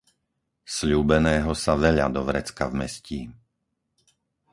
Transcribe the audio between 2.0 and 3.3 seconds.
do vrecka vmestí.